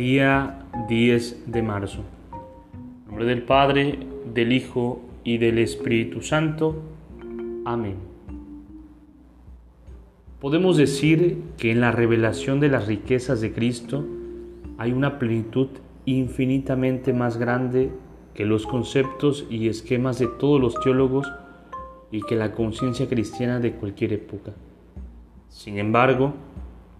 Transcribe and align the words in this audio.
Día 0.00 0.64
10 0.88 1.52
de 1.52 1.60
marzo. 1.60 2.02
Nombre 3.06 3.26
del 3.26 3.42
Padre, 3.42 3.98
del 4.32 4.50
Hijo 4.50 5.02
y 5.24 5.36
del 5.36 5.58
Espíritu 5.58 6.22
Santo. 6.22 6.74
Amén. 7.66 7.96
Podemos 10.40 10.78
decir 10.78 11.42
que 11.58 11.70
en 11.70 11.82
la 11.82 11.92
revelación 11.92 12.60
de 12.60 12.70
las 12.70 12.86
riquezas 12.86 13.42
de 13.42 13.52
Cristo 13.52 14.06
hay 14.78 14.92
una 14.92 15.18
plenitud 15.18 15.68
infinitamente 16.06 17.12
más 17.12 17.36
grande 17.36 17.90
que 18.32 18.46
los 18.46 18.66
conceptos 18.66 19.46
y 19.50 19.68
esquemas 19.68 20.18
de 20.18 20.28
todos 20.28 20.58
los 20.58 20.80
teólogos 20.80 21.30
y 22.10 22.22
que 22.22 22.36
la 22.36 22.52
conciencia 22.52 23.06
cristiana 23.06 23.60
de 23.60 23.72
cualquier 23.72 24.14
época. 24.14 24.52
Sin 25.50 25.76
embargo, 25.76 26.32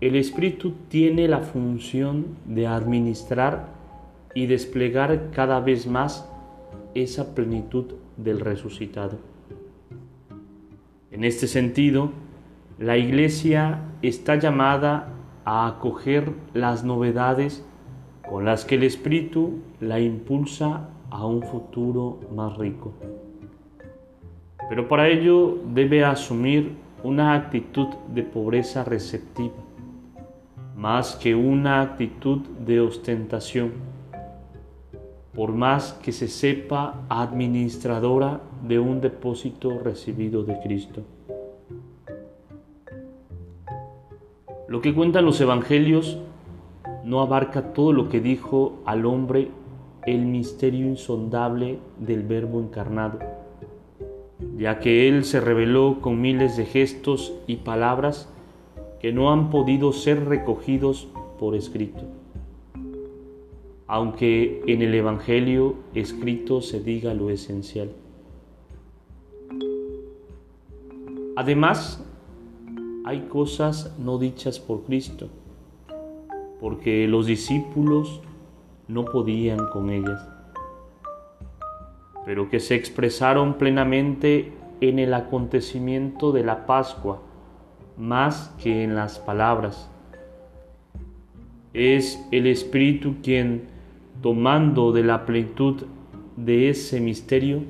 el 0.00 0.16
Espíritu 0.16 0.72
tiene 0.88 1.28
la 1.28 1.40
función 1.40 2.38
de 2.46 2.66
administrar 2.66 3.68
y 4.34 4.46
desplegar 4.46 5.30
cada 5.30 5.60
vez 5.60 5.86
más 5.86 6.26
esa 6.94 7.34
plenitud 7.34 7.84
del 8.16 8.40
resucitado. 8.40 9.18
En 11.10 11.22
este 11.22 11.46
sentido, 11.46 12.12
la 12.78 12.96
Iglesia 12.96 13.82
está 14.00 14.36
llamada 14.36 15.12
a 15.44 15.66
acoger 15.66 16.32
las 16.54 16.82
novedades 16.82 17.62
con 18.26 18.46
las 18.46 18.64
que 18.64 18.76
el 18.76 18.84
Espíritu 18.84 19.58
la 19.80 20.00
impulsa 20.00 20.88
a 21.10 21.26
un 21.26 21.42
futuro 21.42 22.20
más 22.34 22.56
rico. 22.56 22.94
Pero 24.70 24.88
para 24.88 25.08
ello 25.08 25.58
debe 25.74 26.04
asumir 26.04 26.72
una 27.02 27.34
actitud 27.34 27.88
de 28.14 28.22
pobreza 28.22 28.84
receptiva 28.84 29.69
más 30.80 31.14
que 31.14 31.34
una 31.34 31.82
actitud 31.82 32.38
de 32.38 32.80
ostentación, 32.80 33.72
por 35.34 35.52
más 35.52 35.92
que 36.02 36.10
se 36.10 36.26
sepa 36.26 37.02
administradora 37.10 38.40
de 38.66 38.78
un 38.78 39.02
depósito 39.02 39.78
recibido 39.78 40.42
de 40.42 40.58
Cristo. 40.60 41.02
Lo 44.68 44.80
que 44.80 44.94
cuentan 44.94 45.26
los 45.26 45.38
evangelios 45.42 46.16
no 47.04 47.20
abarca 47.20 47.74
todo 47.74 47.92
lo 47.92 48.08
que 48.08 48.22
dijo 48.22 48.78
al 48.86 49.04
hombre 49.04 49.50
el 50.06 50.24
misterio 50.24 50.86
insondable 50.86 51.78
del 51.98 52.22
Verbo 52.22 52.58
encarnado, 52.58 53.18
ya 54.56 54.78
que 54.78 55.08
Él 55.10 55.24
se 55.24 55.42
reveló 55.42 56.00
con 56.00 56.22
miles 56.22 56.56
de 56.56 56.64
gestos 56.64 57.34
y 57.46 57.56
palabras 57.56 58.32
que 59.00 59.12
no 59.12 59.32
han 59.32 59.50
podido 59.50 59.92
ser 59.92 60.26
recogidos 60.26 61.08
por 61.38 61.54
escrito. 61.54 62.02
Aunque 63.86 64.62
en 64.66 64.82
el 64.82 64.94
Evangelio 64.94 65.74
escrito 65.94 66.60
se 66.60 66.80
diga 66.80 67.14
lo 67.14 67.30
esencial. 67.30 67.90
Además, 71.34 72.04
hay 73.04 73.22
cosas 73.22 73.96
no 73.98 74.18
dichas 74.18 74.60
por 74.60 74.82
Cristo, 74.82 75.28
porque 76.60 77.08
los 77.08 77.26
discípulos 77.26 78.20
no 78.86 79.06
podían 79.06 79.66
con 79.72 79.88
ellas, 79.88 80.28
pero 82.26 82.50
que 82.50 82.60
se 82.60 82.74
expresaron 82.74 83.54
plenamente 83.54 84.52
en 84.82 84.98
el 84.98 85.14
acontecimiento 85.14 86.30
de 86.32 86.44
la 86.44 86.66
Pascua, 86.66 87.22
más 88.00 88.54
que 88.62 88.82
en 88.82 88.94
las 88.94 89.18
palabras. 89.18 89.88
Es 91.74 92.26
el 92.32 92.46
Espíritu 92.46 93.16
quien, 93.22 93.68
tomando 94.22 94.90
de 94.90 95.04
la 95.04 95.26
plenitud 95.26 95.84
de 96.36 96.70
ese 96.70 97.00
misterio, 97.00 97.60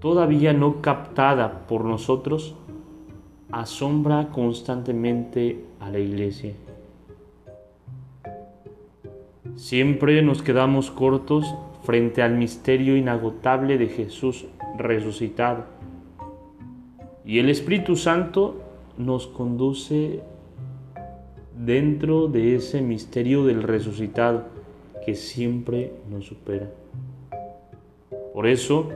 todavía 0.00 0.52
no 0.52 0.82
captada 0.82 1.66
por 1.66 1.84
nosotros, 1.84 2.54
asombra 3.50 4.28
constantemente 4.28 5.64
a 5.80 5.90
la 5.90 5.98
iglesia. 5.98 6.54
Siempre 9.56 10.22
nos 10.22 10.42
quedamos 10.42 10.90
cortos 10.90 11.54
frente 11.82 12.22
al 12.22 12.36
misterio 12.36 12.96
inagotable 12.96 13.78
de 13.78 13.88
Jesús 13.88 14.46
resucitado. 14.76 15.64
Y 17.24 17.38
el 17.38 17.50
Espíritu 17.50 17.96
Santo 17.96 18.69
nos 18.98 19.26
conduce 19.26 20.20
dentro 21.56 22.28
de 22.28 22.56
ese 22.56 22.80
misterio 22.80 23.44
del 23.44 23.62
resucitado 23.62 24.44
que 25.04 25.14
siempre 25.14 25.92
nos 26.10 26.26
supera. 26.26 26.70
Por 28.32 28.46
eso, 28.46 28.88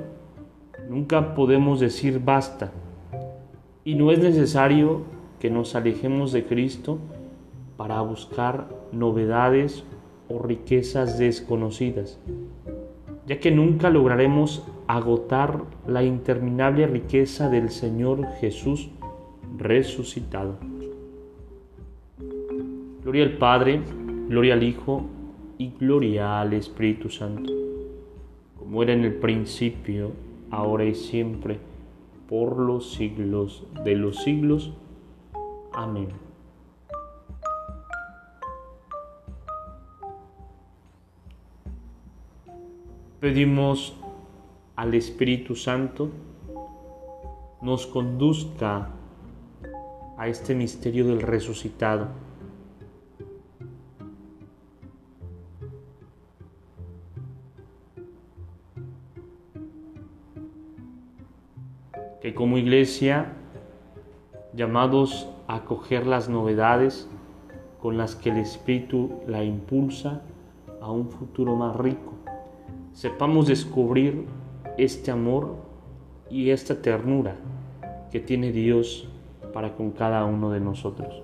nunca 0.89 1.35
podemos 1.35 1.81
decir 1.81 2.21
basta 2.25 2.73
y 3.85 3.95
no 3.95 4.11
es 4.11 4.19
necesario 4.19 5.03
que 5.41 5.51
nos 5.51 5.75
alejemos 5.75 6.33
de 6.33 6.45
Cristo 6.45 6.99
para 7.77 8.01
buscar 8.01 8.69
novedades 8.93 9.85
o 10.29 10.39
riquezas 10.39 11.19
desconocidas, 11.19 12.19
ya 13.27 13.41
que 13.41 13.51
nunca 13.51 13.91
lograremos 13.91 14.65
agotar 14.87 15.65
la 15.87 16.03
interminable 16.03 16.87
riqueza 16.87 17.51
del 17.51 17.71
Señor 17.71 18.27
Jesús 18.41 18.91
resucitado. 19.57 20.59
Gloria 23.03 23.25
al 23.25 23.37
Padre, 23.39 23.83
gloria 24.29 24.55
al 24.55 24.63
Hijo 24.63 25.07
y 25.59 25.71
gloria 25.79 26.41
al 26.41 26.55
Espíritu 26.55 27.09
Santo, 27.09 27.53
como 28.59 28.83
era 28.83 28.93
en 28.93 29.05
el 29.05 29.15
principio, 29.15 30.13
ahora 30.51 30.85
y 30.85 30.95
siempre, 30.95 31.59
por 32.29 32.59
los 32.59 32.93
siglos 32.93 33.67
de 33.85 33.97
los 33.97 34.23
siglos. 34.23 34.73
Amén. 35.73 36.09
Pedimos 43.21 43.95
al 44.77 44.95
Espíritu 44.95 45.55
Santo 45.55 46.11
nos 47.65 47.87
conduzca 47.87 48.91
a 50.17 50.29
este 50.29 50.55
misterio 50.55 51.07
del 51.07 51.23
resucitado. 51.23 52.09
Que 62.21 62.35
como 62.35 62.57
iglesia, 62.57 63.33
llamados 64.55 65.29
a 65.47 65.57
acoger 65.57 66.07
las 66.07 66.29
novedades 66.29 67.09
con 67.81 67.99
las 67.99 68.15
que 68.15 68.31
el 68.31 68.39
Espíritu 68.39 69.21
la 69.27 69.45
impulsa 69.45 70.23
a 70.81 70.91
un 70.91 71.11
futuro 71.11 71.55
más 71.55 71.77
rico, 71.77 72.15
sepamos 72.93 73.47
descubrir 73.47 74.25
este 74.79 75.11
amor 75.11 75.57
y 76.31 76.51
esta 76.51 76.81
ternura 76.81 77.37
que 78.11 78.21
tiene 78.21 78.53
Dios 78.53 79.09
para 79.55 79.75
con 79.77 79.93
cada 79.93 80.25
uno 80.25 80.51
de 80.51 80.59
nosotros. 80.59 81.23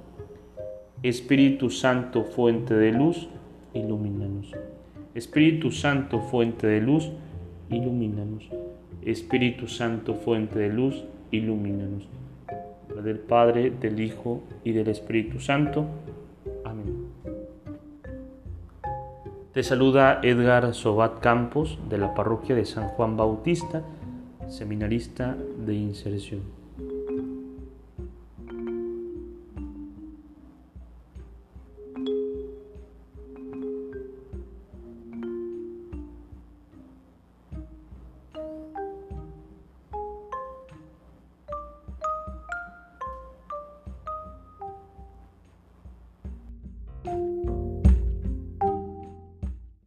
Espíritu 1.02 1.68
Santo, 1.68 2.24
fuente 2.24 2.74
de 2.74 2.92
luz, 2.92 3.28
ilumínanos. 3.74 4.52
Espíritu 5.14 5.72
Santo, 5.72 6.20
fuente 6.20 6.68
de 6.68 6.80
luz, 6.80 7.10
ilumínanos. 7.68 8.48
Espíritu 9.02 9.66
Santo, 9.66 10.14
fuente 10.14 10.60
de 10.60 10.68
luz, 10.68 11.04
ilumínanos. 11.32 12.08
Del 13.02 13.18
Padre, 13.18 13.70
del 13.70 14.00
Hijo 14.00 14.42
y 14.62 14.72
del 14.72 14.88
Espíritu 14.88 15.40
Santo. 15.40 15.86
Amén. 16.64 17.06
Te 19.52 19.64
saluda 19.64 20.20
Edgar 20.22 20.72
Sobat 20.74 21.18
Campos 21.18 21.78
de 21.88 21.98
la 21.98 22.14
parroquia 22.14 22.54
de 22.54 22.64
San 22.64 22.88
Juan 22.88 23.16
Bautista, 23.16 23.82
seminarista 24.48 25.36
de 25.66 25.74
inserción. 25.74 26.59